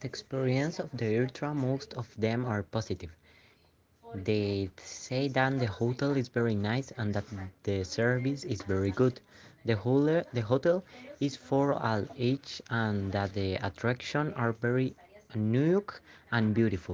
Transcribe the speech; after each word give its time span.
The 0.00 0.06
experience 0.08 0.78
of 0.80 0.90
the 0.92 1.04
Irtra, 1.04 1.54
most 1.54 1.94
of 1.94 2.08
them 2.16 2.44
are 2.44 2.62
positive. 2.62 3.10
They 4.14 4.70
say 4.76 5.28
that 5.28 5.58
the 5.58 5.66
hotel 5.66 6.16
is 6.16 6.28
very 6.28 6.54
nice 6.54 6.90
and 6.96 7.14
that 7.14 7.24
the 7.62 7.84
service 7.84 8.44
is 8.44 8.62
very 8.62 8.90
good. 8.90 9.20
The 9.64 9.76
whole 9.76 10.04
the 10.32 10.40
hotel 10.40 10.82
is 11.20 11.36
for 11.36 11.74
all 11.74 12.06
age 12.18 12.60
and 12.70 13.12
that 13.12 13.34
the 13.34 13.54
attractions 13.54 14.32
are 14.36 14.52
very 14.52 14.94
unique 15.34 15.90
and 16.32 16.52
beautiful. 16.54 16.88